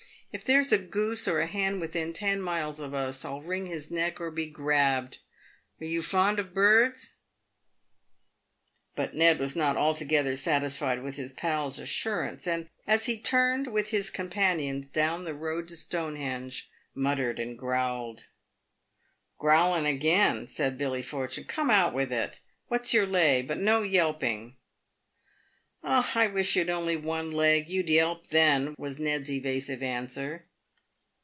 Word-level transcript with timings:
"If 0.41 0.45
there's 0.45 0.71
a 0.71 0.77
goose 0.77 1.27
or 1.27 1.41
a 1.41 1.47
ben 1.51 1.81
within 1.81 2.13
ten 2.13 2.41
miles 2.41 2.79
of 2.79 2.93
us 2.93 3.25
I'll 3.25 3.41
wring 3.41 3.65
his 3.65 3.91
neck 3.91 4.21
or 4.21 4.31
be 4.31 4.45
grabbed. 4.45 5.17
Are 5.81 5.85
you 5.85 6.01
fond 6.01 6.39
of 6.39 6.53
birds?" 6.53 7.15
But 8.95 9.13
Ned 9.13 9.39
was 9.41 9.57
not 9.57 9.75
altogether 9.75 10.37
satisfied 10.37 11.03
with 11.03 11.17
his 11.17 11.33
pal's 11.33 11.79
assurance, 11.79 12.47
and, 12.47 12.69
as 12.87 13.07
he 13.07 13.19
turned 13.19 13.67
with 13.73 13.89
his 13.89 14.09
companions 14.09 14.87
down 14.87 15.25
the 15.25 15.35
road 15.35 15.67
to 15.67 15.75
Stonehenge, 15.75 16.71
muttered 16.95 17.37
and 17.37 17.59
growled." 17.59 18.19
G 18.19 18.23
rowlin' 19.41 19.85
again!" 19.85 20.47
said 20.47 20.77
Billy 20.77 21.01
Fortune." 21.01 21.43
Come, 21.49 21.69
out 21.69 21.93
with 21.93 22.13
it? 22.13 22.39
What's 22.69 22.93
your 22.93 23.05
lay? 23.05 23.41
But 23.41 23.57
no 23.57 23.81
yelping."" 23.81 24.55
I 26.23 26.27
wish 26.27 26.55
you'd 26.55 26.69
only 26.69 26.95
one 26.95 27.31
leg, 27.31 27.67
you'd 27.67 27.89
yelp 27.89 28.27
then," 28.27 28.75
was 28.77 28.99
Ned's 28.99 29.31
evasive 29.31 29.81
answer. 29.81 30.45